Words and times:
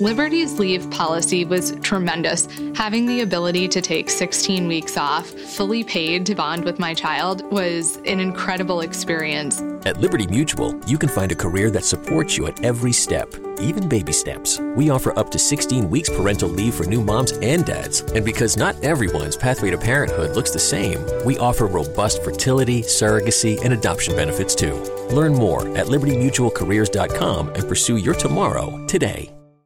Liberty's 0.00 0.58
leave 0.58 0.90
policy 0.90 1.44
was 1.44 1.76
tremendous. 1.82 2.48
Having 2.74 3.06
the 3.06 3.20
ability 3.20 3.68
to 3.68 3.80
take 3.80 4.10
16 4.10 4.66
weeks 4.66 4.96
off, 4.96 5.28
fully 5.28 5.84
paid 5.84 6.26
to 6.26 6.34
bond 6.34 6.64
with 6.64 6.80
my 6.80 6.94
child, 6.94 7.48
was 7.52 7.98
an 7.98 8.18
incredible 8.18 8.80
experience. 8.80 9.62
At 9.86 10.00
Liberty 10.00 10.26
Mutual, 10.26 10.74
you 10.88 10.98
can 10.98 11.08
find 11.08 11.30
a 11.30 11.36
career 11.36 11.70
that 11.70 11.84
supports 11.84 12.36
you 12.36 12.46
at 12.46 12.64
every 12.64 12.90
step, 12.90 13.32
even 13.60 13.88
baby 13.88 14.10
steps. 14.10 14.58
We 14.74 14.90
offer 14.90 15.16
up 15.16 15.30
to 15.30 15.38
16 15.38 15.88
weeks 15.88 16.08
parental 16.08 16.48
leave 16.48 16.74
for 16.74 16.86
new 16.86 17.00
moms 17.00 17.30
and 17.30 17.64
dads. 17.64 18.00
And 18.00 18.24
because 18.24 18.56
not 18.56 18.74
everyone's 18.82 19.36
pathway 19.36 19.70
to 19.70 19.78
parenthood 19.78 20.34
looks 20.34 20.50
the 20.50 20.58
same, 20.58 21.06
we 21.24 21.38
offer 21.38 21.66
robust 21.68 22.24
fertility, 22.24 22.82
surrogacy, 22.82 23.62
and 23.62 23.72
adoption 23.72 24.16
benefits 24.16 24.56
too. 24.56 24.74
Learn 25.12 25.34
more 25.34 25.68
at 25.76 25.86
libertymutualcareers.com 25.86 27.48
and 27.50 27.68
pursue 27.68 27.96
your 27.96 28.14
tomorrow 28.14 28.84
today. 28.88 29.30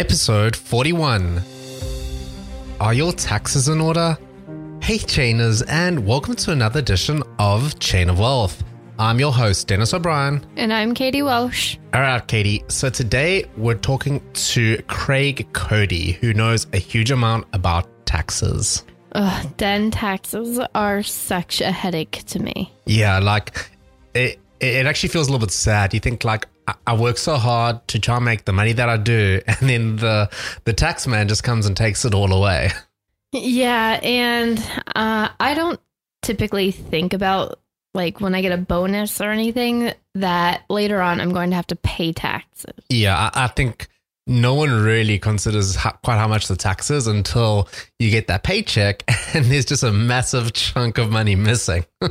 Episode 0.00 0.56
41 0.56 1.42
Are 2.80 2.94
your 2.94 3.12
taxes 3.12 3.68
in 3.68 3.82
order? 3.82 4.16
Hey, 4.80 4.96
Chainers, 4.96 5.62
and 5.68 6.06
welcome 6.06 6.34
to 6.36 6.52
another 6.52 6.80
edition 6.80 7.22
of 7.38 7.78
Chain 7.80 8.08
of 8.08 8.18
Wealth. 8.18 8.64
I'm 8.98 9.20
your 9.20 9.30
host, 9.30 9.66
Dennis 9.66 9.92
O'Brien. 9.92 10.42
And 10.56 10.72
I'm 10.72 10.94
Katie 10.94 11.20
Welsh. 11.20 11.76
All 11.92 12.00
right, 12.00 12.26
Katie. 12.26 12.64
So 12.68 12.88
today 12.88 13.44
we're 13.58 13.74
talking 13.74 14.22
to 14.32 14.82
Craig 14.88 15.46
Cody, 15.52 16.12
who 16.12 16.32
knows 16.32 16.66
a 16.72 16.78
huge 16.78 17.10
amount 17.10 17.46
about 17.52 17.86
taxes. 18.06 18.84
Ugh, 19.12 19.56
den 19.58 19.90
taxes 19.90 20.58
are 20.74 21.02
such 21.02 21.60
a 21.60 21.70
headache 21.70 22.22
to 22.28 22.38
me. 22.38 22.72
Yeah, 22.86 23.18
like 23.18 23.70
it, 24.14 24.40
it 24.60 24.86
actually 24.86 25.10
feels 25.10 25.28
a 25.28 25.30
little 25.30 25.46
bit 25.46 25.52
sad. 25.52 25.92
You 25.92 26.00
think 26.00 26.24
like 26.24 26.46
I- 26.86 26.94
work 26.94 27.18
so 27.18 27.36
hard 27.36 27.86
to 27.88 27.98
try 27.98 28.16
and 28.16 28.24
make 28.24 28.44
the 28.44 28.52
money 28.52 28.72
that 28.72 28.88
I 28.88 28.96
do, 28.96 29.40
and 29.46 29.56
then 29.68 29.96
the 29.96 30.30
the 30.64 30.72
tax 30.72 31.06
man 31.06 31.28
just 31.28 31.44
comes 31.44 31.66
and 31.66 31.76
takes 31.76 32.04
it 32.04 32.14
all 32.14 32.32
away. 32.32 32.70
Yeah, 33.32 34.00
and 34.02 34.58
uh, 34.94 35.28
I 35.38 35.54
don't 35.54 35.80
typically 36.22 36.70
think 36.72 37.12
about 37.12 37.60
like 37.94 38.20
when 38.20 38.34
I 38.34 38.42
get 38.42 38.52
a 38.52 38.56
bonus 38.56 39.20
or 39.20 39.30
anything 39.30 39.92
that 40.14 40.62
later 40.68 41.00
on 41.00 41.20
I'm 41.20 41.32
going 41.32 41.50
to 41.50 41.56
have 41.56 41.66
to 41.68 41.76
pay 41.76 42.12
taxes. 42.12 42.74
Yeah, 42.88 43.30
I, 43.34 43.44
I 43.44 43.46
think 43.48 43.88
no 44.26 44.54
one 44.54 44.70
really 44.70 45.18
considers 45.18 45.74
how, 45.74 45.90
quite 46.04 46.16
how 46.16 46.28
much 46.28 46.46
the 46.46 46.56
tax 46.56 46.90
is 46.90 47.06
until 47.06 47.68
you 47.98 48.10
get 48.10 48.28
that 48.28 48.42
paycheck, 48.44 49.02
and 49.34 49.44
there's 49.46 49.64
just 49.64 49.82
a 49.82 49.92
massive 49.92 50.52
chunk 50.52 50.98
of 50.98 51.10
money 51.10 51.36
missing. 51.36 51.84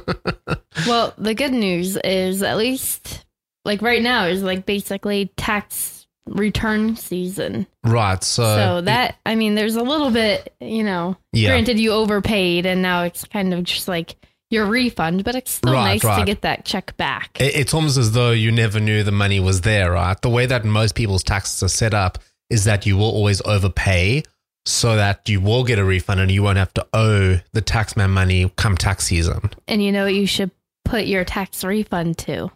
Well, 0.88 1.14
the 1.18 1.34
good 1.34 1.52
news 1.52 1.98
is 1.98 2.42
at 2.42 2.56
least 2.56 3.26
like 3.70 3.82
right 3.84 4.02
now 4.02 4.26
is 4.26 4.42
like 4.42 4.66
basically 4.66 5.32
tax 5.38 6.08
return 6.28 6.96
season. 6.96 7.68
right. 7.84 8.24
So, 8.24 8.44
so 8.44 8.82
that 8.82 9.18
I 9.26 9.36
mean 9.36 9.54
there's 9.56 9.76
a 9.76 9.84
little 9.84 10.10
bit, 10.12 10.54
you 10.60 10.84
know, 10.84 11.18
Yeah. 11.34 11.50
granted 11.50 11.80
you 11.80 11.92
overpaid 11.92 12.66
and 12.66 12.82
now 12.82 13.04
it's 13.04 13.24
kind 13.26 13.54
of 13.54 13.64
just 13.64 13.88
like 13.88 14.16
your 14.52 14.66
refund, 14.66 15.24
but 15.24 15.36
it's 15.36 15.52
still 15.52 15.74
Right, 15.74 16.02
nice 16.04 16.18
to 16.20 16.26
get 16.26 16.42
that 16.42 16.66
check 16.66 16.98
back. 16.98 17.40
It- 17.40 17.56
It's 17.56 17.74
almost 17.74 17.98
as 17.98 18.12
though 18.14 18.32
you 18.32 18.52
never 18.52 18.80
knew 18.80 19.04
the 19.04 19.12
money 19.12 19.40
was 19.40 19.62
there, 19.62 19.92
right? 19.92 20.20
The 20.22 20.30
way 20.30 20.48
that 20.48 20.66
most 20.66 20.96
people's 20.96 21.24
taxes 21.24 21.62
are 21.64 21.68
set 21.68 21.94
up 21.94 22.18
is 22.50 22.64
that 22.64 22.86
you 22.88 22.98
will 22.98 23.12
always 23.12 23.42
overpay 23.46 24.24
so 24.66 24.96
that 24.96 25.28
you 25.30 25.40
will 25.42 25.64
get 25.64 25.78
a 25.80 25.84
refund 25.84 26.20
and 26.20 26.32
you 26.32 26.42
won't 26.44 26.58
have 26.58 26.74
to 26.74 26.86
owe 26.94 27.40
the 27.54 27.62
taxman 27.62 28.10
money 28.10 28.52
come 28.56 28.76
tax 28.76 29.06
season. 29.06 29.52
And 29.68 29.84
you 29.84 29.92
know 29.92 30.06
what 30.06 30.14
you 30.16 30.26
should 30.28 30.50
put 30.86 31.06
your 31.06 31.24
tax 31.24 31.64
refund 31.64 32.18
to? 32.20 32.52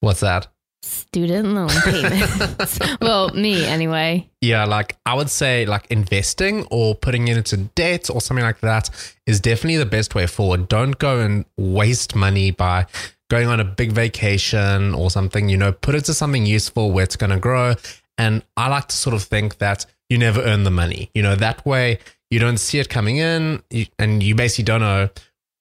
What's 0.00 0.20
that? 0.20 0.48
Student 0.86 1.48
loan 1.48 1.68
payments. 1.84 2.78
well, 3.00 3.30
me 3.30 3.64
anyway. 3.64 4.28
Yeah, 4.40 4.64
like 4.64 4.96
I 5.04 5.14
would 5.14 5.30
say 5.30 5.66
like 5.66 5.86
investing 5.90 6.66
or 6.70 6.94
putting 6.94 7.28
it 7.28 7.36
into 7.36 7.56
debt 7.56 8.08
or 8.08 8.20
something 8.20 8.44
like 8.44 8.60
that 8.60 8.88
is 9.26 9.40
definitely 9.40 9.78
the 9.78 9.86
best 9.86 10.14
way 10.14 10.26
forward. 10.26 10.68
Don't 10.68 10.96
go 10.98 11.20
and 11.20 11.44
waste 11.56 12.14
money 12.14 12.50
by 12.50 12.86
going 13.28 13.48
on 13.48 13.58
a 13.58 13.64
big 13.64 13.92
vacation 13.92 14.94
or 14.94 15.10
something, 15.10 15.48
you 15.48 15.56
know, 15.56 15.72
put 15.72 15.94
it 15.94 16.04
to 16.04 16.14
something 16.14 16.46
useful 16.46 16.92
where 16.92 17.04
it's 17.04 17.16
going 17.16 17.30
to 17.30 17.38
grow. 17.38 17.74
And 18.16 18.42
I 18.56 18.68
like 18.68 18.88
to 18.88 18.96
sort 18.96 19.14
of 19.14 19.22
think 19.22 19.58
that 19.58 19.86
you 20.08 20.18
never 20.18 20.40
earn 20.40 20.62
the 20.62 20.70
money. 20.70 21.10
You 21.14 21.22
know, 21.22 21.34
that 21.34 21.66
way 21.66 21.98
you 22.30 22.38
don't 22.38 22.58
see 22.58 22.78
it 22.78 22.88
coming 22.88 23.16
in 23.16 23.62
and 23.98 24.22
you 24.22 24.34
basically 24.34 24.64
don't 24.64 24.80
know 24.80 25.10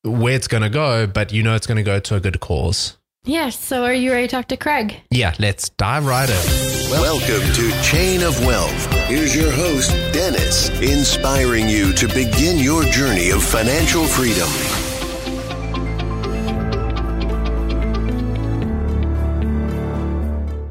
where 0.04 0.36
it's 0.36 0.48
going 0.48 0.64
to 0.64 0.70
go, 0.70 1.08
but 1.08 1.34
you 1.34 1.42
know 1.42 1.56
it's 1.56 1.68
going 1.68 1.78
to 1.78 1.84
go 1.84 2.00
to 2.00 2.16
a 2.16 2.20
good 2.20 2.40
cause. 2.40 2.98
Yes. 3.26 3.60
So 3.60 3.84
are 3.84 3.94
you 3.94 4.12
ready 4.12 4.28
to 4.28 4.32
talk 4.36 4.48
to 4.50 4.58
Craig? 4.58 5.02
Yeah, 5.10 5.34
let's 5.40 5.70
dive 5.70 6.06
right 6.06 6.30
in. 6.30 6.92
Welcome 6.92 7.42
to 7.54 7.82
Chain 7.82 8.22
of 8.22 8.40
Wealth. 8.46 8.94
Here's 9.08 9.36
your 9.36 9.52
host, 9.52 9.90
Dennis, 10.14 10.70
inspiring 10.80 11.68
you 11.68 11.92
to 11.94 12.08
begin 12.08 12.60
your 12.60 12.84
journey 12.84 13.32
of 13.32 13.44
financial 13.44 14.04
freedom. 14.06 14.48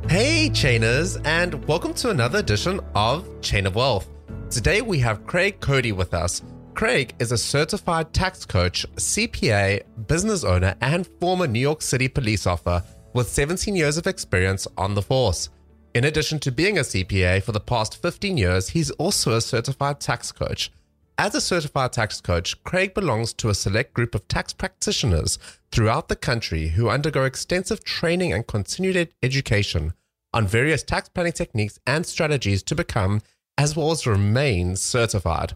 Hey, 0.08 0.48
Chainers, 0.50 1.20
and 1.24 1.66
welcome 1.66 1.92
to 1.94 2.10
another 2.10 2.38
edition 2.38 2.78
of 2.94 3.26
Chain 3.40 3.66
of 3.66 3.74
Wealth. 3.74 4.08
Today 4.48 4.80
we 4.80 5.00
have 5.00 5.26
Craig 5.26 5.58
Cody 5.58 5.90
with 5.90 6.14
us. 6.14 6.40
Craig 6.74 7.14
is 7.20 7.30
a 7.30 7.38
certified 7.38 8.12
tax 8.12 8.44
coach, 8.44 8.84
CPA, 8.96 9.82
business 10.08 10.42
owner, 10.42 10.74
and 10.80 11.06
former 11.20 11.46
New 11.46 11.60
York 11.60 11.80
City 11.80 12.08
police 12.08 12.48
officer 12.48 12.82
with 13.12 13.28
17 13.28 13.76
years 13.76 13.96
of 13.96 14.08
experience 14.08 14.66
on 14.76 14.94
the 14.94 15.02
force. 15.02 15.50
In 15.94 16.06
addition 16.06 16.40
to 16.40 16.50
being 16.50 16.78
a 16.78 16.80
CPA 16.80 17.44
for 17.44 17.52
the 17.52 17.60
past 17.60 18.02
15 18.02 18.36
years, 18.36 18.70
he's 18.70 18.90
also 18.92 19.36
a 19.36 19.40
certified 19.40 20.00
tax 20.00 20.32
coach. 20.32 20.72
As 21.16 21.36
a 21.36 21.40
certified 21.40 21.92
tax 21.92 22.20
coach, 22.20 22.60
Craig 22.64 22.92
belongs 22.92 23.32
to 23.34 23.50
a 23.50 23.54
select 23.54 23.94
group 23.94 24.16
of 24.16 24.26
tax 24.26 24.52
practitioners 24.52 25.38
throughout 25.70 26.08
the 26.08 26.16
country 26.16 26.70
who 26.70 26.88
undergo 26.88 27.22
extensive 27.22 27.84
training 27.84 28.32
and 28.32 28.48
continued 28.48 29.14
education 29.22 29.92
on 30.32 30.48
various 30.48 30.82
tax 30.82 31.08
planning 31.08 31.32
techniques 31.32 31.78
and 31.86 32.04
strategies 32.04 32.64
to 32.64 32.74
become, 32.74 33.22
as 33.56 33.76
well 33.76 33.92
as 33.92 34.08
remain, 34.08 34.74
certified. 34.74 35.54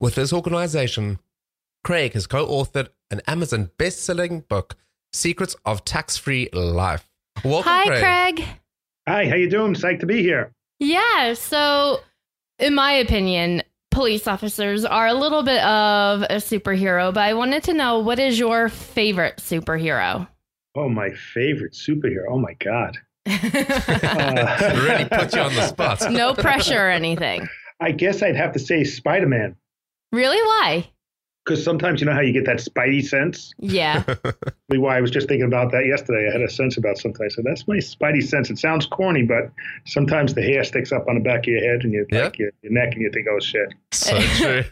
With 0.00 0.14
this 0.14 0.32
organization, 0.32 1.18
Craig 1.84 2.14
has 2.14 2.26
co 2.26 2.46
authored 2.46 2.88
an 3.10 3.20
Amazon 3.26 3.70
best 3.76 4.00
selling 4.02 4.40
book, 4.40 4.76
Secrets 5.12 5.54
of 5.66 5.84
Tax 5.84 6.16
Free 6.16 6.48
Life. 6.54 7.06
Welcome, 7.44 7.70
Hi, 7.70 7.86
Craig. 7.86 8.00
Craig. 8.36 8.48
Hi, 9.06 9.28
how 9.28 9.34
you 9.34 9.50
doing? 9.50 9.74
Psyched 9.74 10.00
to 10.00 10.06
be 10.06 10.22
here. 10.22 10.52
Yeah. 10.78 11.34
So, 11.34 12.00
in 12.58 12.74
my 12.74 12.92
opinion, 12.92 13.62
police 13.90 14.26
officers 14.26 14.86
are 14.86 15.06
a 15.06 15.12
little 15.12 15.42
bit 15.42 15.62
of 15.62 16.22
a 16.22 16.36
superhero, 16.36 17.12
but 17.12 17.20
I 17.20 17.34
wanted 17.34 17.64
to 17.64 17.74
know 17.74 17.98
what 17.98 18.18
is 18.18 18.38
your 18.38 18.70
favorite 18.70 19.36
superhero? 19.36 20.26
Oh, 20.76 20.88
my 20.88 21.10
favorite 21.10 21.74
superhero. 21.74 22.24
Oh 22.30 22.38
my 22.38 22.54
god. 22.54 22.96
Uh, 23.26 24.80
really 24.82 25.04
put 25.04 25.34
you 25.34 25.42
on 25.42 25.54
the 25.54 25.66
spot. 25.66 26.10
no 26.10 26.32
pressure 26.32 26.86
or 26.86 26.90
anything. 26.90 27.46
I 27.80 27.92
guess 27.92 28.22
I'd 28.22 28.36
have 28.36 28.52
to 28.52 28.58
say 28.58 28.84
Spider-Man 28.84 29.56
Really? 30.12 30.38
Why? 30.38 30.88
because 31.46 31.64
sometimes 31.64 32.00
you 32.00 32.06
know 32.06 32.12
how 32.12 32.20
you 32.20 32.34
get 32.34 32.44
that 32.44 32.58
spidey 32.58 33.02
sense. 33.02 33.52
Yeah. 33.58 34.04
Why 34.68 34.98
I 34.98 35.00
was 35.00 35.10
just 35.10 35.26
thinking 35.26 35.46
about 35.46 35.72
that 35.72 35.84
yesterday. 35.86 36.28
I 36.28 36.32
had 36.32 36.42
a 36.42 36.50
sense 36.50 36.76
about 36.76 36.98
something. 36.98 37.24
I 37.24 37.28
said, 37.28 37.44
"That's 37.44 37.66
my 37.66 37.76
spidey 37.78 38.22
sense." 38.22 38.50
It 38.50 38.58
sounds 38.58 38.86
corny, 38.86 39.22
but 39.22 39.50
sometimes 39.86 40.34
the 40.34 40.42
hair 40.42 40.62
sticks 40.62 40.92
up 40.92 41.08
on 41.08 41.14
the 41.16 41.20
back 41.22 41.40
of 41.40 41.46
your 41.46 41.60
head 41.60 41.82
and 41.82 41.92
your, 41.92 42.04
Yeah. 42.12 42.30
your, 42.38 42.50
your 42.62 42.72
neck, 42.72 42.92
and 42.92 43.02
you 43.02 43.10
think, 43.10 43.26
"Oh 43.28 43.40
shit." 43.40 43.72
So 43.90 44.20
true. 44.36 44.64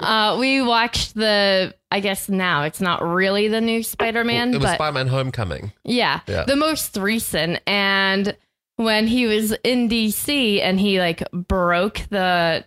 uh, 0.00 0.36
we 0.38 0.62
watched 0.62 1.14
the. 1.14 1.74
I 1.90 1.98
guess 2.00 2.28
now 2.28 2.62
it's 2.64 2.80
not 2.80 3.02
really 3.02 3.48
the 3.48 3.60
new 3.62 3.82
Spider-Man, 3.82 4.50
it 4.54 4.58
was 4.58 4.64
but 4.66 4.74
Spider-Man 4.74 5.08
Homecoming. 5.08 5.72
yeah, 5.82 6.20
Yeah. 6.28 6.44
the 6.44 6.56
most 6.56 6.96
recent. 6.98 7.60
And 7.66 8.36
when 8.76 9.06
he 9.08 9.26
was 9.26 9.52
in 9.64 9.88
DC 9.88 10.60
and 10.60 10.78
he 10.78 11.00
like 11.00 11.22
broke 11.32 12.02
the 12.10 12.64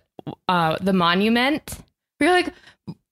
uh 0.50 0.78
the 0.82 0.94
monument, 0.94 1.78
we 2.20 2.28
were 2.28 2.34
like, 2.34 2.54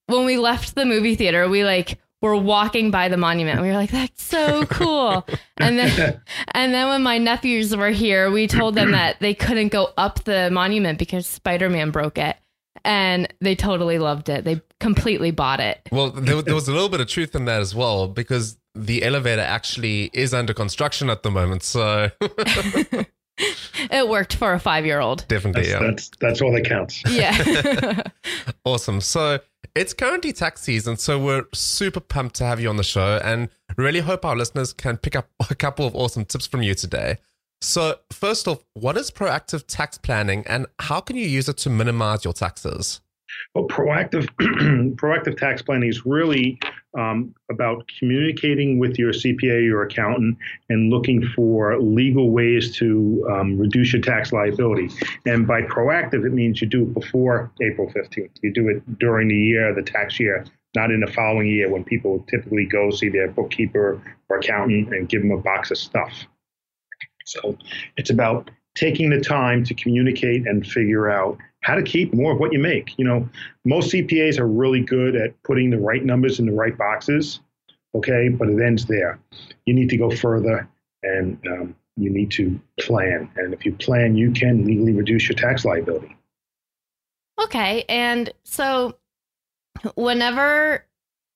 when 0.08 0.26
we 0.26 0.38
left 0.38 0.76
the 0.76 0.86
movie 0.86 1.16
theater, 1.16 1.48
we 1.50 1.64
like 1.64 2.00
were 2.22 2.36
walking 2.36 2.90
by 2.90 3.10
the 3.10 3.18
monument. 3.18 3.62
We 3.62 3.68
were 3.68 3.74
like, 3.74 3.92
that's 3.92 4.24
so 4.24 4.66
cool. 4.70 5.28
and 5.58 5.78
then 5.78 6.22
and 6.54 6.74
then 6.74 6.88
when 6.88 7.04
my 7.04 7.18
nephews 7.18 7.76
were 7.76 7.90
here, 7.90 8.32
we 8.32 8.48
told 8.48 8.76
them 8.76 8.92
that 8.92 9.20
they 9.20 9.34
couldn't 9.34 9.70
go 9.70 9.90
up 9.98 10.24
the 10.24 10.50
monument 10.52 10.98
because 11.00 11.28
Spider-Man 11.28 11.92
broke 11.92 12.18
it. 12.18 12.38
And 12.86 13.34
they 13.40 13.56
totally 13.56 13.98
loved 13.98 14.28
it. 14.28 14.44
They 14.44 14.62
completely 14.82 15.32
bought 15.32 15.62
it. 15.62 15.88
Well, 15.90 16.12
there, 16.12 16.42
there 16.42 16.56
was 16.56 16.68
a 16.68 16.74
little 16.74 16.90
bit 16.90 17.00
of 17.00 17.08
truth 17.08 17.34
in 17.34 17.46
that 17.46 17.62
as 17.62 17.74
well 17.74 18.10
because 18.10 18.58
the 18.76 19.04
elevator 19.04 19.42
actually 19.42 20.10
is 20.14 20.34
under 20.34 20.54
construction 20.54 21.10
at 21.10 21.24
the 21.24 21.32
moment. 21.32 21.64
So 21.64 22.10
It 23.92 24.08
worked 24.08 24.36
for 24.36 24.54
a 24.54 24.60
five 24.60 24.86
year 24.86 25.00
old. 25.00 25.26
definitely, 25.28 25.64
That's, 25.64 25.74
yeah. 25.74 25.80
that's 25.88 26.12
that's 26.20 26.42
all 26.42 26.52
that 26.54 26.66
counts. 26.66 27.02
Yeah. 27.10 28.02
Awesome. 28.66 29.02
So 29.02 29.40
it's 29.76 29.94
currently 29.94 30.32
tax 30.32 30.62
season, 30.62 30.96
so 30.96 31.20
we're 31.20 31.46
super 31.54 32.00
pumped 32.00 32.36
to 32.38 32.46
have 32.46 32.60
you 32.62 32.70
on 32.70 32.78
the 32.78 32.84
show 32.84 33.20
and 33.24 33.50
really 33.76 34.00
hope 34.00 34.24
our 34.24 34.38
listeners 34.38 34.72
can 34.72 34.96
pick 34.98 35.16
up 35.18 35.28
a 35.50 35.56
couple 35.56 35.86
of 35.86 35.96
awesome 35.96 36.24
tips 36.24 36.48
from 36.48 36.64
you 36.64 36.74
today. 36.74 37.18
So, 37.60 37.96
first 38.12 38.48
off, 38.48 38.64
what 38.74 38.96
is 38.98 39.12
proactive 39.12 39.66
tax 39.68 39.98
planning 39.98 40.46
and 40.48 40.66
how 40.80 41.02
can 41.02 41.16
you 41.18 41.26
use 41.26 41.50
it 41.50 41.58
to 41.58 41.70
minimize 41.70 42.24
your 42.24 42.34
taxes? 42.34 43.02
Well, 43.56 43.68
proactive 43.68 44.28
proactive 44.96 45.38
tax 45.38 45.62
planning 45.62 45.90
is 45.90 46.06
really 46.06 46.60
um, 46.98 47.34
about 47.50 47.90
communicating 48.00 48.80
with 48.80 48.98
your 48.98 49.12
CPA, 49.12 49.64
your 49.64 49.84
accountant, 49.84 50.38
and 50.70 50.90
looking 50.90 51.26
for 51.36 51.80
legal 51.80 52.30
ways 52.30 52.76
to 52.78 53.28
um, 53.32 53.58
reduce 53.58 53.94
your 53.94 54.02
tax 54.02 54.32
liability. 54.32 54.90
And 55.26 55.48
by 55.48 55.62
proactive, 55.64 56.26
it 56.26 56.34
means 56.34 56.62
you 56.62 56.68
do 56.68 56.84
it 56.84 56.94
before 56.94 57.52
April 57.62 57.92
15th. 57.92 58.30
You 58.42 58.54
do 58.54 58.70
it 58.70 59.00
during 59.00 59.28
the 59.28 59.38
year, 59.38 59.74
the 59.74 59.82
tax 59.82 60.20
year, 60.20 60.46
not 60.76 60.92
in 60.92 61.00
the 61.00 61.12
following 61.12 61.48
year 61.48 61.70
when 61.70 61.84
people 61.84 62.26
typically 62.30 62.66
go 62.66 62.92
see 62.92 63.10
their 63.10 63.30
bookkeeper 63.30 64.02
or 64.30 64.38
accountant 64.38 64.94
and 64.94 65.10
give 65.10 65.22
them 65.22 65.32
a 65.32 65.38
box 65.38 65.72
of 65.72 65.78
stuff. 65.78 66.26
So 67.26 67.58
it's 67.98 68.10
about 68.10 68.52
taking 68.76 69.10
the 69.10 69.22
time 69.22 69.64
to 69.66 69.74
communicate 69.74 70.48
and 70.48 70.66
figure 70.66 71.10
out 71.10 71.38
how 71.64 71.76
to 71.76 71.82
keep 71.82 72.14
more 72.14 72.34
of 72.34 72.40
what 72.40 72.54
you 72.54 72.60
make. 72.60 72.94
You 72.98 73.06
know, 73.06 73.30
most 73.66 73.92
CPAs 73.92 74.38
are 74.38 74.48
really 74.48 74.82
good 74.82 75.16
at 75.16 75.42
putting 75.44 75.70
the 75.70 75.80
right 75.80 76.04
numbers 76.04 76.40
in 76.40 76.46
the 76.46 76.52
right 76.52 76.78
boxes, 76.78 77.40
okay, 77.96 78.30
but 78.30 78.50
it 78.50 78.62
ends 78.62 78.86
there. 78.86 79.20
You 79.66 79.74
need 79.74 79.90
to 79.90 79.98
go 79.98 80.12
further 80.12 80.70
and 81.04 81.38
um, 81.48 81.76
you 81.98 82.10
need 82.10 82.32
to 82.32 82.60
plan. 82.80 83.30
And 83.36 83.54
if 83.54 83.66
you 83.66 83.74
plan, 83.74 84.16
you 84.16 84.32
can 84.32 84.66
legally 84.66 84.94
reduce 84.94 85.28
your 85.28 85.36
tax 85.38 85.66
liability. 85.66 86.16
okay. 87.42 87.86
And 87.90 88.32
so 88.44 88.98
whenever 89.96 90.86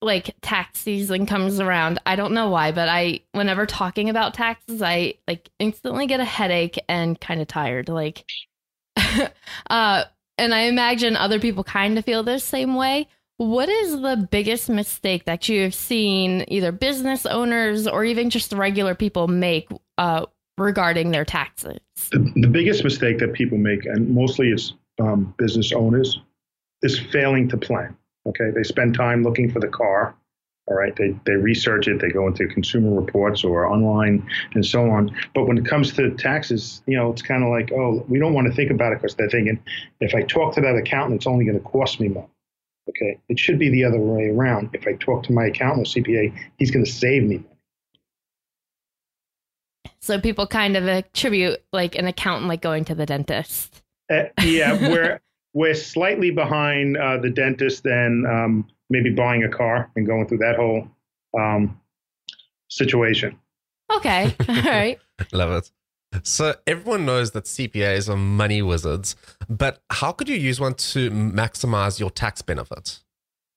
like 0.02 0.36
tax 0.42 0.80
season 0.80 1.26
comes 1.26 1.60
around, 1.60 2.00
I 2.06 2.16
don't 2.16 2.34
know 2.34 2.50
why, 2.50 2.72
but 2.72 2.90
I 2.90 3.22
whenever 3.32 3.66
talking 3.66 4.10
about 4.10 4.34
taxes, 4.34 4.82
I 4.82 5.16
like 5.28 5.50
instantly 5.60 6.06
get 6.06 6.20
a 6.20 6.26
headache 6.26 6.80
and 6.88 7.20
kind 7.20 7.42
of 7.42 7.48
tired. 7.48 7.90
Like 7.90 8.26
uh 9.70 10.04
and 10.38 10.54
I 10.54 10.62
imagine 10.62 11.16
other 11.16 11.40
people 11.40 11.64
kind 11.64 11.98
of 11.98 12.06
feel 12.06 12.24
the 12.24 12.40
same 12.40 12.76
way. 12.76 13.08
What 13.38 13.70
is 13.70 14.02
the 14.02 14.28
biggest 14.32 14.68
mistake 14.70 15.26
that 15.26 15.48
you 15.48 15.62
have 15.62 15.76
seen 15.76 16.44
either 16.48 16.72
business 16.72 17.26
owners 17.26 17.88
or 17.88 18.04
even 18.04 18.30
just 18.30 18.52
regular 18.52 18.96
people 18.96 19.28
make 19.28 19.70
uh, 19.98 20.26
regarding 20.58 21.12
their 21.12 21.26
taxes? 21.26 21.80
The, 22.12 22.32
the 22.36 22.48
biggest 22.48 22.84
mistake 22.84 23.20
that 23.20 23.34
people 23.34 23.58
make, 23.60 23.86
and 23.86 24.10
mostly 24.10 24.50
it's 24.50 24.74
um, 25.00 25.36
business 25.38 25.72
owners, 25.72 26.20
is 26.82 27.00
failing 27.12 27.48
to 27.50 27.58
plan. 27.58 27.96
Okay, 28.26 28.52
they 28.54 28.64
spend 28.64 28.96
time 28.96 29.24
looking 29.24 29.52
for 29.52 29.60
the 29.60 29.68
car. 29.68 30.16
All 30.68 30.76
right, 30.76 30.94
they 30.98 31.18
they 31.26 31.34
research 31.34 31.88
it, 31.88 32.02
they 32.02 32.10
go 32.10 32.28
into 32.28 32.46
consumer 32.48 32.94
reports 32.94 33.44
or 33.44 33.68
online 33.68 34.28
and 34.54 34.66
so 34.66 34.90
on. 34.90 35.16
But 35.34 35.46
when 35.46 35.58
it 35.58 35.66
comes 35.66 35.94
to 35.94 36.12
taxes, 36.16 36.82
you 36.86 36.98
know, 36.98 37.12
it's 37.12 37.22
kind 37.22 37.44
of 37.44 37.50
like, 37.50 37.72
oh, 37.72 38.04
we 38.10 38.20
don't 38.20 38.34
want 38.34 38.48
to 38.48 38.54
think 38.54 38.70
about 38.70 38.92
it 38.92 39.02
because 39.02 39.16
they're 39.16 39.30
thinking, 39.30 39.60
if 40.02 40.14
I 40.14 40.24
talk 40.24 40.54
to 40.56 40.62
that 40.62 40.76
accountant, 40.76 41.16
it's 41.16 41.28
only 41.28 41.46
going 41.46 41.58
to 41.58 41.64
cost 41.64 42.02
me 42.02 42.10
more. 42.10 42.28
Okay, 42.90 43.18
it 43.30 43.40
should 43.40 43.60
be 43.60 43.70
the 43.70 43.84
other 43.86 44.00
way 44.00 44.30
around. 44.30 44.70
If 44.74 44.88
I 44.88 44.94
talk 44.94 45.24
to 45.24 45.34
my 45.34 45.46
accountant 45.46 45.88
or 45.88 46.02
CPA, 46.02 46.38
he's 46.58 46.72
going 46.72 46.86
to 46.86 46.92
save 46.92 47.24
me 47.24 47.38
money. 47.38 47.58
So 50.00 50.20
people 50.20 50.48
kind 50.48 50.78
of 50.78 50.88
attribute 50.88 51.64
like 51.74 51.96
an 51.96 52.08
accountant 52.08 52.48
like 52.48 52.62
going 52.62 52.86
to 52.86 52.96
the 52.96 53.06
dentist. 53.06 53.82
Uh, 54.10 54.24
yeah, 54.42 54.74
we're 54.74 55.20
we're 55.54 55.74
slightly 55.74 56.32
behind 56.32 56.98
uh, 56.98 57.18
the 57.18 57.30
dentist 57.30 57.84
than 57.84 58.26
um, 58.26 58.68
maybe 58.90 59.10
buying 59.10 59.44
a 59.44 59.50
car 59.50 59.92
and 59.96 60.06
going 60.06 60.28
through 60.28 60.40
that 60.40 60.56
whole 60.56 60.88
um, 61.38 61.80
situation. 62.70 63.38
Okay. 63.96 64.36
All 64.50 64.56
right. 64.56 65.00
Love 65.32 65.52
it. 65.52 65.72
So, 66.24 66.56
everyone 66.66 67.06
knows 67.06 67.32
that 67.32 67.44
CPAs 67.44 68.08
are 68.10 68.16
money 68.16 68.62
wizards, 68.62 69.16
but 69.50 69.82
how 69.90 70.14
could 70.14 70.30
you 70.30 70.38
use 70.38 70.60
one 70.60 70.74
to 70.74 71.12
maximize 71.12 72.00
your 72.00 72.10
tax 72.10 72.42
benefits? 72.42 73.04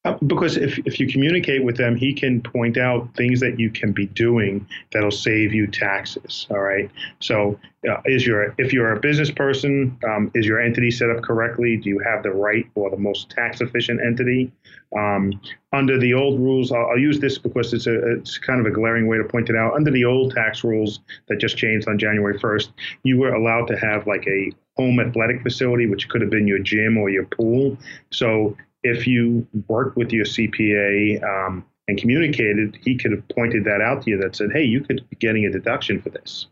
Uh, 0.07 0.17
because 0.27 0.57
if, 0.57 0.79
if 0.87 0.99
you 0.99 1.07
communicate 1.07 1.63
with 1.63 1.77
them, 1.77 1.95
he 1.95 2.15
can 2.15 2.41
point 2.41 2.79
out 2.79 3.15
things 3.17 3.39
that 3.39 3.61
you 3.61 3.69
can 3.69 3.93
be 3.93 4.07
doing 4.07 4.67
that'll 4.93 5.11
save 5.11 5.53
you 5.53 5.67
taxes. 5.67 6.47
All 6.51 6.61
right. 6.61 6.91
So, 7.19 7.61
uh, 7.87 8.01
is 8.07 8.27
your 8.27 8.55
if 8.57 8.73
you're 8.73 8.93
a 8.93 9.01
business 9.01 9.31
person, 9.31 9.99
um, 10.09 10.31
is 10.35 10.47
your 10.47 10.59
entity 10.59 10.91
set 10.91 11.11
up 11.11 11.23
correctly? 11.23 11.77
Do 11.77 11.91
you 11.91 11.99
have 11.99 12.23
the 12.23 12.31
right 12.31 12.67
or 12.75 12.91
the 12.91 12.97
most 12.97 13.29
tax 13.29 13.61
efficient 13.61 14.01
entity? 14.01 14.51
Um, 14.97 15.39
under 15.73 15.99
the 15.99 16.15
old 16.15 16.41
rules, 16.41 16.73
I'll, 16.73 16.87
I'll 16.87 16.99
use 16.99 17.21
this 17.21 17.37
because 17.37 17.75
it's 17.75 17.87
a 17.87 18.13
it's 18.15 18.39
kind 18.39 18.59
of 18.59 18.67
a 18.67 18.71
glaring 18.71 19.07
way 19.07 19.19
to 19.19 19.25
point 19.25 19.51
it 19.51 19.57
out. 19.57 19.75
Under 19.75 19.91
the 19.91 20.07
old 20.07 20.35
tax 20.35 20.65
rules 20.65 21.01
that 21.29 21.37
just 21.37 21.59
changed 21.59 21.89
on 21.89 21.99
January 21.99 22.39
1st, 22.39 22.71
you 23.03 23.19
were 23.19 23.35
allowed 23.35 23.67
to 23.67 23.79
have 23.79 24.07
like 24.07 24.27
a 24.27 24.51
home 24.77 24.99
athletic 24.99 25.43
facility, 25.43 25.87
which 25.87 26.09
could 26.09 26.23
have 26.23 26.31
been 26.31 26.47
your 26.47 26.59
gym 26.59 26.97
or 26.97 27.11
your 27.11 27.27
pool. 27.27 27.77
So 28.11 28.57
if 28.83 29.07
you 29.07 29.47
worked 29.69 29.97
with 29.97 30.13
your 30.13 30.25
CPA 30.25 31.23
um, 31.23 31.65
and 31.89 31.99
communicated, 31.99 32.79
he 32.83 32.97
could 32.97 33.13
have 33.13 33.27
pointed 33.29 33.65
that 33.65 33.81
out 33.81 34.03
to 34.03 34.11
you 34.11 34.19
that 34.19 34.37
said, 34.37 34.51
hey, 34.53 34.63
you 34.63 34.81
could 34.81 35.09
be 35.11 35.17
getting 35.17 35.45
a 35.45 35.51
deduction 35.51 36.01
for 36.01 36.11
this. 36.11 36.47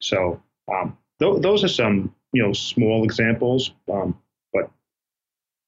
So 0.00 0.42
um, 0.72 0.96
th- 1.20 1.40
those 1.40 1.64
are 1.64 1.68
some 1.68 2.14
you 2.32 2.42
know 2.42 2.52
small 2.52 3.04
examples, 3.04 3.72
um, 3.92 4.18
but 4.52 4.70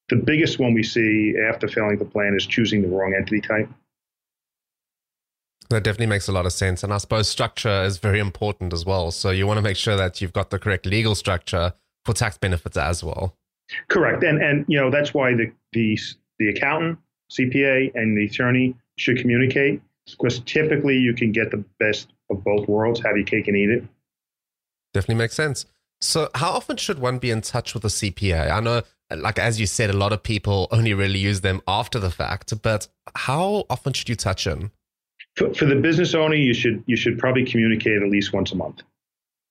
the 0.09 0.17
biggest 0.17 0.59
one 0.59 0.75
we 0.75 0.83
see 0.83 1.35
after 1.49 1.69
failing 1.69 1.99
the 1.99 2.05
plan 2.05 2.35
is 2.37 2.47
choosing 2.47 2.83
the 2.83 2.89
wrong 2.89 3.15
entity 3.17 3.41
type. 3.41 3.69
That 5.71 5.85
definitely 5.85 6.07
makes 6.07 6.29
a 6.29 6.33
lot 6.33 6.45
of 6.45 6.53
sense. 6.53 6.83
And 6.83 6.93
I 6.93 6.99
suppose 6.99 7.29
structure 7.29 7.85
is 7.85 7.97
very 7.97 8.19
important 8.19 8.75
as 8.75 8.85
well. 8.85 9.11
So, 9.11 9.31
you 9.31 9.47
want 9.47 9.57
to 9.57 9.63
make 9.63 9.79
sure 9.79 9.97
that 9.97 10.21
you've 10.21 10.35
got 10.35 10.51
the 10.51 10.59
correct 10.59 10.85
legal 10.85 11.15
structure 11.15 11.73
for 12.05 12.13
tax 12.13 12.37
benefits 12.37 12.77
as 12.77 13.03
well. 13.03 13.37
Correct, 13.89 14.23
and 14.23 14.43
and 14.43 14.65
you 14.69 14.79
know 14.79 14.91
that's 14.91 15.15
why 15.15 15.35
the 15.35 15.53
the 15.73 15.99
the 16.39 16.49
accountant, 16.49 16.99
CPA, 17.31 17.93
and 17.95 18.17
the 18.17 18.27
attorney 18.27 18.75
should 18.97 19.19
communicate 19.19 19.81
because 20.11 20.41
typically 20.41 20.97
you 20.97 21.15
can 21.15 21.33
get 21.33 21.51
the 21.51 21.65
best 21.79 22.13
of 22.31 22.43
both 22.45 22.69
worlds, 22.69 23.01
have 23.01 23.17
your 23.17 23.27
cake 23.27 23.49
and 23.49 23.57
eat 23.57 23.71
it. 23.71 23.85
Definitely 24.93 25.17
makes 25.17 25.35
sense. 25.35 25.67
So, 26.01 26.29
how 26.35 26.51
often 26.51 26.77
should 26.77 26.99
one 26.99 27.19
be 27.19 27.31
in 27.31 27.41
touch 27.41 27.75
with 27.75 27.85
a 27.85 27.89
CPA? 27.89 28.51
I 28.51 28.61
know, 28.61 28.83
like 29.15 29.39
as 29.39 29.61
you 29.61 29.67
said, 29.67 29.89
a 29.89 29.97
lot 29.97 30.13
of 30.13 30.23
people 30.23 30.67
only 30.71 30.95
really 30.95 31.19
use 31.19 31.41
them 31.43 31.63
after 31.69 31.99
the 31.99 32.11
fact, 32.11 32.61
but 32.63 32.89
how 33.15 33.65
often 33.71 33.93
should 33.93 34.09
you 34.09 34.17
touch 34.17 34.45
them? 34.45 34.73
For, 35.37 35.55
for 35.55 35.65
the 35.65 35.77
business 35.77 36.15
owner, 36.15 36.35
you 36.35 36.55
should 36.55 36.83
you 36.87 36.97
should 36.97 37.19
probably 37.19 37.45
communicate 37.45 38.03
at 38.03 38.09
least 38.09 38.33
once 38.33 38.53
a 38.53 38.57
month, 38.57 38.83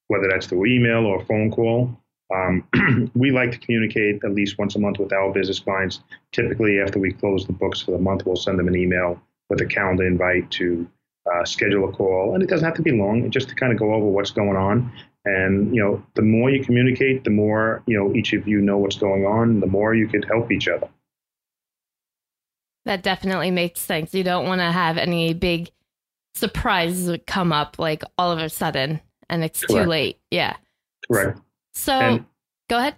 whether 0.09 0.27
that's 0.27 0.47
through 0.47 0.65
email 0.65 1.05
or 1.05 1.23
phone 1.25 1.51
call. 1.51 1.97
Um, 2.33 3.11
we 3.15 3.31
like 3.31 3.51
to 3.51 3.57
communicate 3.57 4.23
at 4.23 4.31
least 4.31 4.57
once 4.57 4.75
a 4.75 4.79
month 4.79 4.99
with 4.99 5.11
our 5.13 5.31
business 5.31 5.59
clients. 5.59 6.01
Typically, 6.31 6.79
after 6.79 6.99
we 6.99 7.11
close 7.11 7.45
the 7.45 7.53
books 7.53 7.81
for 7.81 7.91
the 7.91 7.97
month, 7.97 8.25
we'll 8.25 8.35
send 8.35 8.59
them 8.59 8.67
an 8.67 8.75
email 8.75 9.21
with 9.49 9.61
a 9.61 9.65
calendar 9.65 10.05
invite 10.05 10.49
to 10.51 10.87
uh, 11.31 11.45
schedule 11.45 11.87
a 11.89 11.91
call, 11.91 12.33
and 12.33 12.41
it 12.41 12.49
doesn't 12.49 12.65
have 12.65 12.75
to 12.75 12.81
be 12.81 12.91
long, 12.91 13.29
just 13.29 13.49
to 13.49 13.55
kind 13.55 13.71
of 13.71 13.79
go 13.79 13.93
over 13.93 14.05
what's 14.05 14.31
going 14.31 14.55
on. 14.55 14.91
And 15.25 15.75
you 15.75 15.81
know, 15.81 16.03
the 16.15 16.21
more 16.21 16.49
you 16.49 16.63
communicate, 16.63 17.23
the 17.23 17.29
more 17.29 17.83
you 17.85 17.97
know 17.97 18.13
each 18.15 18.33
of 18.33 18.47
you 18.47 18.59
know 18.61 18.77
what's 18.77 18.97
going 18.97 19.25
on. 19.25 19.59
The 19.59 19.67
more 19.67 19.93
you 19.93 20.07
could 20.07 20.25
help 20.25 20.51
each 20.51 20.67
other. 20.67 20.89
That 22.85 23.03
definitely 23.03 23.51
makes 23.51 23.81
sense. 23.81 24.13
You 24.13 24.23
don't 24.23 24.47
want 24.47 24.59
to 24.59 24.71
have 24.71 24.97
any 24.97 25.33
big 25.35 25.69
surprises 26.33 27.19
come 27.27 27.51
up 27.51 27.77
like 27.77 28.03
all 28.17 28.31
of 28.31 28.39
a 28.39 28.49
sudden 28.49 29.01
and 29.31 29.43
it's 29.43 29.61
too 29.61 29.83
late. 29.85 30.19
Yeah. 30.29 30.55
Correct. 31.09 31.39
So 31.73 31.93
And- 31.93 32.25
go 32.69 32.77
ahead. 32.77 32.95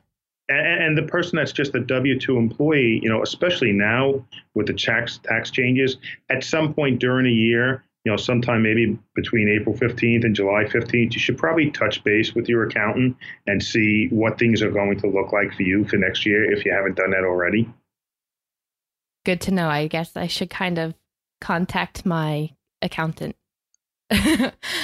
And, 0.50 0.84
and 0.84 0.98
the 0.98 1.04
person 1.04 1.38
that's 1.38 1.54
just 1.54 1.74
a 1.74 1.80
W 1.80 2.20
two 2.20 2.38
employee, 2.38 3.00
you 3.02 3.10
know, 3.10 3.22
especially 3.22 3.72
now 3.72 4.26
with 4.56 4.68
the 4.68 4.74
tax 4.74 5.20
tax 5.24 5.50
changes, 5.52 5.98
at 6.30 6.44
some 6.44 6.74
point 6.74 7.00
during 7.00 7.26
a 7.26 7.30
year, 7.30 7.84
you 8.04 8.12
know, 8.12 8.18
sometime 8.18 8.62
maybe 8.62 9.00
between 9.16 9.48
April 9.48 9.76
fifteenth 9.78 10.26
and 10.26 10.36
July 10.36 10.68
fifteenth, 10.68 11.14
you 11.14 11.20
should 11.20 11.38
probably 11.38 11.72
touch 11.72 12.04
base 12.04 12.36
with 12.36 12.50
your 12.50 12.64
accountant 12.68 13.16
and 13.48 13.64
see 13.64 14.08
what 14.10 14.38
things 14.38 14.62
are 14.62 14.70
going 14.70 15.00
to 15.00 15.08
look 15.08 15.32
like 15.32 15.54
for 15.54 15.64
you 15.64 15.86
for 15.86 15.96
next 15.96 16.26
year 16.26 16.52
if 16.52 16.66
you 16.66 16.74
haven't 16.74 16.98
done 16.98 17.12
that 17.12 17.24
already. 17.24 17.70
Good 19.26 19.40
to 19.42 19.52
know. 19.52 19.70
I 19.70 19.88
guess 19.88 20.18
I 20.18 20.28
should 20.28 20.50
kind 20.50 20.78
of 20.78 20.94
contact 21.40 22.06
my 22.06 22.50
accountant. 22.82 23.38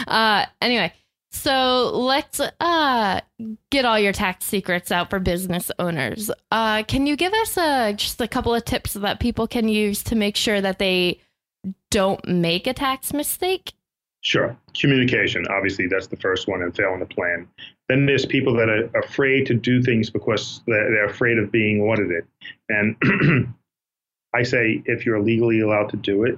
uh 0.08 0.46
anyway, 0.62 0.94
so 1.32 1.92
let's 1.94 2.40
uh 2.40 3.22
get 3.70 3.86
all 3.86 4.00
your 4.00 4.14
tax 4.14 4.46
secrets 4.46 4.92
out 4.92 5.10
for 5.10 5.20
business 5.20 5.72
owners. 5.80 6.32
Uh 6.52 6.84
can 6.84 7.06
you 7.06 7.16
give 7.16 7.34
us 7.34 7.58
uh 7.58 7.94
just 7.94 8.20
a 8.22 8.28
couple 8.28 8.54
of 8.54 8.66
tips 8.66 8.94
that 8.94 9.20
people 9.20 9.48
can 9.48 9.68
use 9.68 10.04
to 10.04 10.16
make 10.16 10.36
sure 10.36 10.62
that 10.62 10.80
they 10.80 11.20
don't 11.92 12.26
make 12.28 12.68
a 12.68 12.74
tax 12.74 13.14
mistake? 13.14 13.74
Sure. 14.22 14.56
Communication, 14.78 15.46
obviously, 15.50 15.88
that's 15.88 16.08
the 16.08 16.18
first 16.18 16.48
one 16.48 16.62
and 16.62 16.76
failing 16.76 17.00
to 17.00 17.06
plan. 17.06 17.48
Then 17.88 18.06
there's 18.06 18.26
people 18.26 18.54
that 18.56 18.70
are 18.70 18.86
afraid 18.98 19.46
to 19.48 19.54
do 19.54 19.82
things 19.82 20.10
because 20.10 20.62
they're, 20.68 20.92
they're 20.92 21.06
afraid 21.06 21.38
of 21.38 21.52
being 21.52 21.82
audited. 21.82 22.26
And 22.68 22.96
I 24.34 24.44
say, 24.44 24.84
if 24.86 25.06
you're 25.06 25.22
legally 25.22 25.62
allowed 25.62 25.90
to 25.90 25.98
do 25.98 26.26
it, 26.26 26.38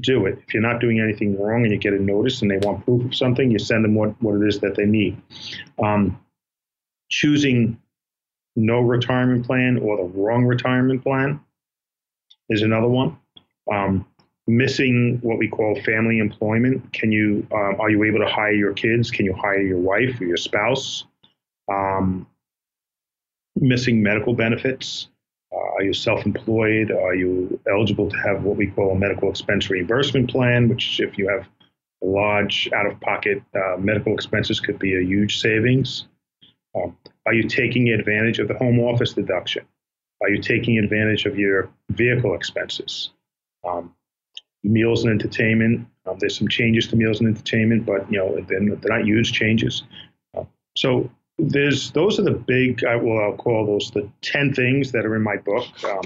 do 0.00 0.26
it. 0.26 0.38
If 0.46 0.54
you're 0.54 0.62
not 0.62 0.80
doing 0.80 1.00
anything 1.00 1.40
wrong 1.40 1.62
and 1.62 1.72
you 1.72 1.78
get 1.78 1.92
a 1.92 1.98
notice 1.98 2.42
and 2.42 2.50
they 2.50 2.58
want 2.58 2.84
proof 2.84 3.04
of 3.04 3.14
something, 3.14 3.50
you 3.50 3.58
send 3.58 3.84
them 3.84 3.94
what, 3.94 4.20
what 4.22 4.36
it 4.36 4.46
is 4.46 4.60
that 4.60 4.76
they 4.76 4.86
need. 4.86 5.20
Um, 5.82 6.18
choosing 7.08 7.78
no 8.54 8.80
retirement 8.80 9.46
plan 9.46 9.78
or 9.78 9.96
the 9.96 10.04
wrong 10.04 10.44
retirement 10.44 11.02
plan 11.02 11.40
is 12.48 12.62
another 12.62 12.88
one. 12.88 13.16
Um, 13.70 14.06
missing 14.46 15.18
what 15.22 15.38
we 15.38 15.48
call 15.48 15.80
family 15.82 16.18
employment. 16.18 16.92
Can 16.92 17.12
you 17.12 17.46
um, 17.52 17.76
are 17.80 17.90
you 17.90 18.04
able 18.04 18.18
to 18.18 18.26
hire 18.26 18.52
your 18.52 18.72
kids? 18.72 19.10
Can 19.10 19.24
you 19.24 19.32
hire 19.34 19.62
your 19.62 19.78
wife 19.78 20.20
or 20.20 20.24
your 20.24 20.36
spouse? 20.36 21.04
Um, 21.70 22.26
missing 23.56 24.02
medical 24.02 24.34
benefits. 24.34 25.08
Are 25.82 25.84
you 25.84 25.92
self-employed? 25.92 26.92
Are 26.92 27.16
you 27.16 27.58
eligible 27.68 28.08
to 28.08 28.16
have 28.18 28.44
what 28.44 28.56
we 28.56 28.68
call 28.68 28.92
a 28.92 28.94
medical 28.94 29.28
expense 29.28 29.68
reimbursement 29.68 30.30
plan? 30.30 30.68
Which, 30.68 31.00
if 31.00 31.18
you 31.18 31.28
have 31.28 31.48
large 32.00 32.70
out-of-pocket 32.72 33.42
uh, 33.52 33.78
medical 33.78 34.14
expenses, 34.14 34.60
could 34.60 34.78
be 34.78 34.96
a 34.96 35.00
huge 35.00 35.40
savings. 35.40 36.06
Um, 36.76 36.96
are 37.26 37.34
you 37.34 37.48
taking 37.48 37.88
advantage 37.88 38.38
of 38.38 38.46
the 38.46 38.54
home 38.54 38.78
office 38.78 39.14
deduction? 39.14 39.64
Are 40.22 40.30
you 40.30 40.40
taking 40.40 40.78
advantage 40.78 41.26
of 41.26 41.36
your 41.36 41.68
vehicle 41.90 42.36
expenses? 42.36 43.10
Um, 43.68 43.92
meals 44.62 45.02
and 45.02 45.10
entertainment. 45.12 45.88
Um, 46.06 46.16
there's 46.20 46.38
some 46.38 46.46
changes 46.46 46.86
to 46.88 46.96
meals 46.96 47.18
and 47.18 47.28
entertainment, 47.28 47.86
but 47.86 48.08
you 48.08 48.18
know 48.18 48.36
they're, 48.48 48.76
they're 48.76 48.98
not 48.98 49.04
huge 49.04 49.32
changes. 49.32 49.82
Uh, 50.32 50.44
so 50.76 51.10
there's 51.38 51.90
those 51.92 52.18
are 52.18 52.22
the 52.22 52.30
big. 52.32 52.84
I 52.84 52.96
will 52.96 53.18
I'll 53.18 53.36
call 53.36 53.66
those 53.66 53.90
the 53.90 54.08
ten 54.20 54.52
things 54.54 54.92
that 54.92 55.04
are 55.06 55.16
in 55.16 55.22
my 55.22 55.36
book. 55.36 55.66
Um, 55.84 56.02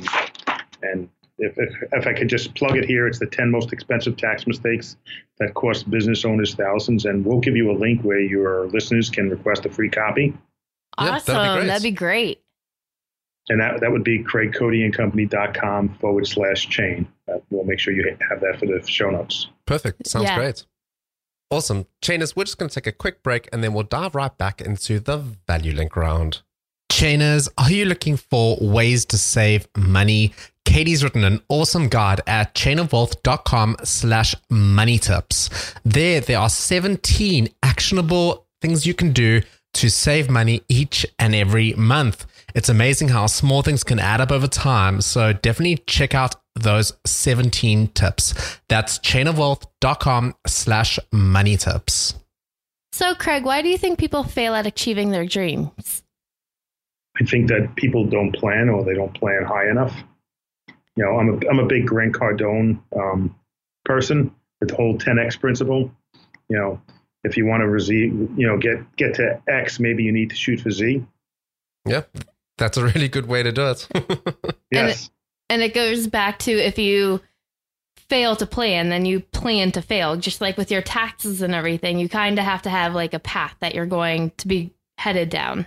and 0.83 1.09
if, 1.38 1.59
if 1.59 1.75
if 1.92 2.06
I 2.06 2.12
could 2.12 2.28
just 2.28 2.54
plug 2.54 2.76
it 2.76 2.85
here, 2.85 3.06
it's 3.06 3.18
the 3.18 3.26
ten 3.26 3.50
most 3.50 3.73
expensive 3.73 4.16
tax 4.16 4.47
mistakes 4.47 4.97
that 5.38 5.54
cost 5.54 5.90
business 5.90 6.25
owners 6.25 6.54
thousands. 6.54 7.04
And 7.04 7.25
we'll 7.25 7.40
give 7.40 7.56
you 7.56 7.71
a 7.71 7.76
link 7.76 8.02
where 8.02 8.21
your 8.21 8.66
listeners 8.68 9.11
can 9.11 9.28
request 9.30 9.66
a 9.66 9.71
free 9.71 9.90
copy. 9.90 10.35
Yep, 10.99 11.12
awesome. 11.12 11.35
that'd 11.35 11.52
be 11.52 11.59
great. 11.59 11.66
That'd 11.68 11.83
be 11.83 11.90
great. 11.90 12.42
And 13.49 13.61
that, 13.61 13.80
that 13.80 13.92
would 13.92 14.02
be 14.02 14.25
craigcodyandcompany.com 14.25 15.99
forward 16.00 16.26
slash 16.26 16.68
chain. 16.68 17.06
Uh, 17.28 17.38
we'll 17.50 17.64
make 17.64 17.78
sure 17.78 17.95
you 17.95 18.16
have 18.28 18.40
that 18.40 18.59
for 18.59 18.66
the 18.66 18.83
show 18.88 19.11
notes. 19.11 19.49
Perfect. 19.66 20.06
Sounds 20.06 20.25
Yeah. 20.25 20.37
great. 20.37 20.64
Awesome. 21.50 21.87
Chainers, 22.03 22.35
we're 22.35 22.45
just 22.45 22.59
going 22.59 22.69
to 22.69 22.75
take 22.75 22.87
a 22.87 22.93
quick 22.93 23.23
break 23.23 23.49
and 23.53 23.62
then 23.62 23.73
we'll 23.73 23.85
dive 23.85 24.15
right 24.15 24.37
back 24.37 24.61
into 24.61 24.99
the 24.99 25.19
value 25.19 25.73
link 25.73 25.95
round. 25.95 26.43
Chainers, 26.91 27.49
are 27.59 27.71
you 27.71 27.85
looking 27.85 28.17
for 28.17 28.57
ways 28.61 29.05
to 29.07 29.19
save 29.19 29.69
money? 29.76 30.33
Katie's 30.65 31.05
written 31.05 31.23
an 31.25 31.41
awesome 31.49 31.88
guide 31.88 32.21
at 32.26 32.55
chainofwealth.com 32.55 33.76
slash 33.85 34.35
money 34.50 34.99
tips. 34.99 35.75
There, 35.85 36.21
there 36.21 36.38
are 36.38 36.49
17 36.49 37.49
actionable 37.62 38.47
things 38.61 38.87
you 38.87 38.95
can 38.95 39.12
do 39.12 39.43
to 39.75 39.91
save 39.91 40.31
money 40.31 40.62
each 40.69 41.07
and 41.19 41.35
every 41.35 41.75
month. 41.75 42.26
It's 42.55 42.71
amazing 42.71 43.09
how 43.09 43.26
small 43.26 43.62
things 43.62 43.85
can 43.85 43.99
add 43.99 44.21
up 44.21 44.33
over 44.33 44.47
time. 44.47 45.00
So 45.03 45.33
definitely 45.35 45.85
check 45.87 46.15
out 46.15 46.35
those 46.56 46.92
17 47.04 47.88
tips. 47.88 48.34
That's 48.68 48.98
chainofwealth.com 48.98 50.34
slash 50.46 50.98
money 51.12 51.56
tips. 51.56 52.14
So, 52.92 53.14
Craig, 53.14 53.44
why 53.44 53.62
do 53.62 53.68
you 53.68 53.78
think 53.78 53.98
people 53.98 54.25
fail 54.25 54.54
at 54.54 54.66
achieving 54.66 55.10
their 55.10 55.26
dreams? 55.26 56.02
I 57.20 57.25
think 57.25 57.48
that 57.48 57.75
people 57.76 58.04
don't 58.06 58.32
plan 58.32 58.68
or 58.68 58.84
they 58.84 58.94
don't 58.94 59.12
plan 59.12 59.44
high 59.44 59.70
enough. 59.70 59.94
You 60.96 61.04
know, 61.04 61.18
I'm 61.18 61.28
a, 61.28 61.48
I'm 61.48 61.58
a 61.58 61.66
big 61.66 61.86
Grant 61.86 62.14
Cardone 62.14 62.80
um, 62.96 63.34
person. 63.84 64.34
The 64.60 64.75
whole 64.75 64.96
10x 64.96 65.38
principle. 65.38 65.90
You 66.48 66.56
know, 66.56 66.82
if 67.25 67.36
you 67.36 67.44
want 67.44 67.60
to 67.60 67.68
receive, 67.68 68.12
you 68.36 68.46
know, 68.46 68.56
get 68.56 68.96
get 68.96 69.14
to 69.16 69.42
X, 69.46 69.78
maybe 69.78 70.02
you 70.02 70.12
need 70.12 70.30
to 70.30 70.36
shoot 70.36 70.60
for 70.60 70.70
Z. 70.70 71.04
Yeah, 71.84 72.02
that's 72.56 72.78
a 72.78 72.84
really 72.84 73.08
good 73.08 73.26
way 73.26 73.42
to 73.42 73.52
do 73.52 73.68
it. 73.68 73.88
Yes. 74.72 75.10
And 75.49 75.62
it 75.62 75.75
goes 75.75 76.07
back 76.07 76.38
to 76.41 76.53
if 76.53 76.79
you 76.79 77.21
fail 78.09 78.37
to 78.37 78.47
plan, 78.47 78.88
then 78.88 79.05
you 79.05 79.21
plan 79.21 79.73
to 79.73 79.83
fail. 79.83 80.17
Just 80.17 80.41
like 80.41 80.57
with 80.57 80.71
your 80.71 80.83
taxes 80.83 81.43
and 81.43 81.55
everything, 81.55 81.99
you 81.99 82.09
kind 82.09 82.38
of 82.38 82.45
have 82.45 82.62
to 82.62 82.71
have 82.71 82.95
like 82.95 83.15
a 83.15 83.19
path 83.19 83.57
that 83.61 83.75
you're 83.75 83.87
going 83.87 84.33
to 84.38 84.49
be 84.49 84.73
headed 84.99 85.29
down. 85.29 85.67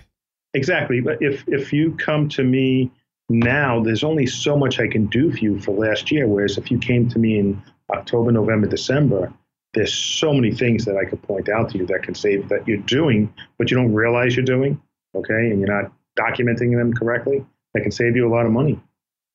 Exactly. 0.54 1.00
But 1.00 1.18
if 1.20 1.44
if 1.46 1.72
you 1.72 1.92
come 1.92 2.28
to 2.30 2.42
me 2.42 2.90
now, 3.28 3.80
there's 3.82 4.02
only 4.02 4.26
so 4.26 4.56
much 4.56 4.80
I 4.80 4.88
can 4.88 5.06
do 5.06 5.30
for 5.30 5.38
you 5.38 5.60
for 5.60 5.72
last 5.72 6.10
year. 6.10 6.26
Whereas 6.26 6.58
if 6.58 6.70
you 6.70 6.78
came 6.78 7.08
to 7.10 7.18
me 7.18 7.38
in 7.38 7.62
October, 7.90 8.32
November, 8.32 8.66
December, 8.66 9.32
there's 9.74 9.94
so 9.94 10.32
many 10.32 10.52
things 10.52 10.84
that 10.84 10.96
I 10.96 11.04
could 11.08 11.22
point 11.22 11.48
out 11.48 11.70
to 11.70 11.78
you 11.78 11.86
that 11.86 12.02
can 12.02 12.14
save 12.14 12.48
that 12.48 12.66
you're 12.66 12.78
doing, 12.78 13.32
but 13.58 13.70
you 13.70 13.76
don't 13.76 13.94
realize 13.94 14.34
you're 14.34 14.44
doing. 14.44 14.80
Okay, 15.14 15.50
and 15.50 15.60
you're 15.60 15.82
not 15.82 15.92
documenting 16.18 16.76
them 16.76 16.92
correctly. 16.92 17.44
That 17.74 17.82
can 17.82 17.92
save 17.92 18.16
you 18.16 18.26
a 18.26 18.32
lot 18.32 18.46
of 18.46 18.52
money. 18.52 18.80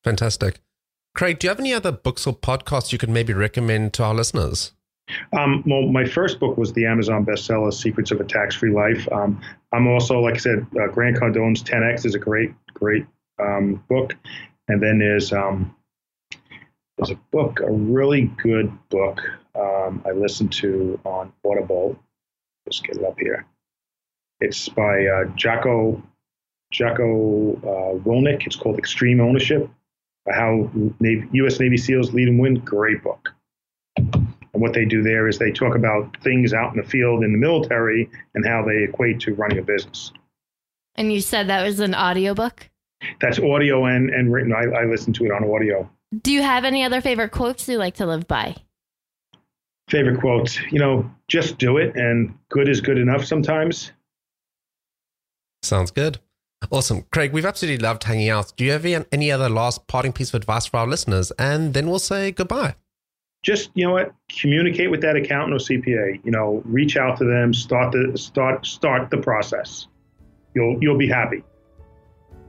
Fantastic. 0.05 0.59
Craig, 1.15 1.39
do 1.39 1.47
you 1.47 1.50
have 1.50 1.59
any 1.59 1.74
other 1.74 1.91
books 1.91 2.27
or 2.27 2.35
podcasts 2.35 2.91
you 2.91 3.00
could 3.00 3.09
maybe 3.09 3.33
recommend 3.33 3.93
to 3.93 4.03
our 4.03 4.13
listeners? 4.13 4.71
Um, 5.35 5.63
well, 5.65 5.88
my 5.88 6.05
first 6.05 6.39
book 6.39 6.57
was 6.57 6.74
the 6.74 6.85
Amazon 6.85 7.25
bestseller, 7.25 7.74
Secrets 7.74 8.12
of 8.12 8.21
a 8.21 8.24
Tax-Free 8.24 8.71
Life. 8.71 9.12
Um, 9.12 9.41
I'm 9.74 9.88
also, 9.88 10.19
like 10.19 10.35
I 10.35 10.38
said, 10.38 10.67
uh, 10.79 10.88
Grant 10.91 11.17
Cardone's 11.17 11.63
10X 11.63 12.05
is 12.05 12.13
a 12.13 12.19
great, 12.19 12.53
great 12.75 13.07
um, 13.39 13.83
book. 13.89 14.15
And 14.67 14.81
then 14.81 15.00
there's 15.00 15.33
um, 15.33 15.75
there's 16.97 17.09
a 17.09 17.19
book, 17.31 17.59
a 17.62 17.71
really 17.71 18.31
good 18.43 18.71
book 18.89 19.21
um, 19.55 20.03
I 20.05 20.12
listened 20.12 20.53
to 20.53 21.00
on 21.03 21.33
Audible. 21.43 21.97
Let's 22.67 22.79
get 22.79 22.97
it 22.97 23.03
up 23.03 23.19
here. 23.19 23.47
It's 24.39 24.69
by 24.69 25.07
uh, 25.07 25.25
Jocko 25.35 26.03
Jocko 26.71 27.55
uh, 27.55 28.03
Willink. 28.03 28.45
It's 28.45 28.55
called 28.55 28.77
Extreme 28.77 29.19
Ownership: 29.19 29.69
How 30.32 30.70
Navy, 31.00 31.27
U.S. 31.34 31.60
Navy 31.60 31.77
SEALs 31.77 32.13
Lead 32.13 32.27
and 32.27 32.39
Win. 32.39 32.55
Great 32.55 33.03
book. 33.03 33.29
And 33.98 34.62
what 34.62 34.74
they 34.74 34.86
do 34.86 35.03
there 35.03 35.27
is 35.27 35.38
they 35.38 35.51
talk 35.51 35.75
about 35.75 36.15
things 36.24 36.53
out 36.53 36.74
in 36.74 36.82
the 36.82 36.88
field 36.88 37.24
in 37.24 37.32
the 37.34 37.38
military 37.38 38.10
and 38.34 38.46
how 38.46 38.63
they 38.63 38.84
equate 38.84 39.20
to 39.22 39.34
running 39.34 39.60
a 39.60 39.62
business. 39.62 40.13
And 40.96 41.12
you 41.12 41.20
said 41.20 41.50
that 41.50 41.63
was 41.63 41.82
an 41.82 41.94
audiobook. 41.94 42.70
That's 43.20 43.38
audio 43.38 43.86
and, 43.86 44.10
and 44.10 44.32
written. 44.32 44.53
I, 44.53 44.63
I 44.63 44.86
listen 44.86 45.12
to 45.13 45.25
it 45.25 45.32
on 45.32 45.44
audio. 45.44 45.89
Do 46.22 46.32
you 46.32 46.41
have 46.41 46.63
any 46.63 46.84
other 46.84 47.01
favorite 47.01 47.32
quotes 47.32 47.67
you 47.67 47.77
like 47.77 47.96
to 47.96 48.05
live 48.05 48.27
by? 48.27 48.55
Favorite 49.89 50.22
quotes, 50.22 50.60
you 50.72 50.79
know, 50.79 51.12
just 51.27 51.58
do 51.58 51.77
it 51.77 51.96
and 51.96 52.34
good 52.50 52.70
is 52.70 52.82
good 52.82 52.98
enough 52.98 53.25
sometimes. 53.25 53.91
Sounds 55.62 55.91
good. 55.91 56.20
Awesome. 56.72 57.03
Craig, 57.12 57.31
we've 57.34 57.45
absolutely 57.45 57.84
loved 57.84 58.03
hanging 58.03 58.29
out. 58.29 58.53
Do 58.57 58.65
you 58.65 58.72
have 58.72 58.86
any- 58.86 59.05
any 59.12 59.31
other 59.31 59.50
last 59.50 59.88
parting 59.88 60.13
piece 60.13 60.29
of 60.29 60.36
advice 60.36 60.65
for 60.65 60.77
our 60.77 60.88
listeners? 60.88 61.31
And 61.38 61.74
then 61.74 61.88
we'll 61.89 62.00
say 62.00 62.31
goodbye. 62.31 62.75
Just, 63.43 63.69
you 63.75 63.86
know 63.86 63.91
what, 63.93 64.12
communicate 64.39 64.89
with 64.89 65.01
that 65.01 65.15
accountant 65.15 65.53
or 65.53 65.60
CPA, 65.63 66.19
you 66.24 66.31
know, 66.31 66.63
reach 66.65 66.98
out 66.98 67.17
to 67.19 67.25
them, 67.25 67.53
start 67.53 67.91
the 67.91 68.17
start 68.17 68.65
start 68.65 69.12
the 69.12 69.17
process. 69.17 69.86
You'll 70.55 70.77
you'll 70.81 70.98
be 70.98 71.07
happy. 71.07 71.43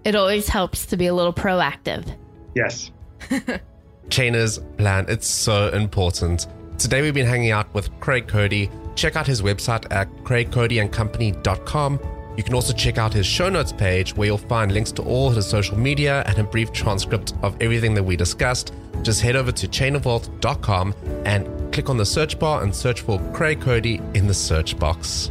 It 0.05 0.15
always 0.15 0.49
helps 0.49 0.87
to 0.87 0.97
be 0.97 1.07
a 1.09 1.15
little 1.15 1.35
proactive. 1.35 2.07
Yes. 2.55 2.93
Chainers 4.09 4.61
plan. 4.79 5.05
It's 5.09 5.27
so 5.27 5.69
important. 5.69 6.47
Today 6.79 7.03
we've 7.03 7.13
been 7.15 7.27
hanging 7.27 7.51
out 7.51 7.73
with 7.75 7.91
Craig 8.01 8.27
Cody. 8.29 8.71
Check 8.95 9.17
out 9.17 9.27
his 9.27 9.43
website 9.43 9.85
at 9.91 10.09
craigcodyandcompany.com. 10.25 12.01
You 12.37 12.43
can 12.43 12.55
also 12.55 12.75
check 12.75 12.99
out 12.99 13.13
his 13.13 13.27
show 13.27 13.49
notes 13.49 13.73
page 13.73 14.15
where 14.15 14.27
you'll 14.27 14.39
find 14.39 14.73
links 14.73 14.93
to 14.93 15.03
all 15.03 15.31
his 15.31 15.47
social 15.47 15.79
media 15.79 16.23
and 16.27 16.39
a 16.39 16.45
brief 16.45 16.71
transcript 16.71 17.33
of 17.43 17.57
everything 17.63 17.95
that 17.95 18.03
we 18.03 18.17
discussed. 18.17 18.75
Just 19.03 19.23
head 19.23 19.37
over 19.37 19.53
to 19.53 19.67
chainofwealth.com 19.67 20.95
and 21.25 21.73
click 21.73 21.89
on 21.89 21.97
the 21.97 22.07
search 22.07 22.39
bar 22.39 22.63
and 22.63 22.75
search 22.75 23.01
for 23.01 23.19
Craig 23.33 23.61
Cody 23.61 24.01
in 24.15 24.27
the 24.27 24.35
search 24.35 24.79
box. 24.79 25.31